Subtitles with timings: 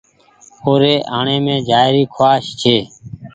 [0.63, 2.77] او ري آڻيم جآئي ر کوآئس ڇي۔